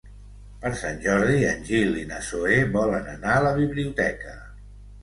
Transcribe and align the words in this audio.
Per 0.63 0.71
Sant 0.79 0.95
Jordi 1.03 1.35
en 1.49 1.61
Gil 1.67 2.01
i 2.01 2.07
na 2.15 2.23
Zoè 2.31 2.59
volen 2.79 3.09
anar 3.17 3.39
a 3.39 3.47
la 3.51 3.57
biblioteca. 3.63 4.39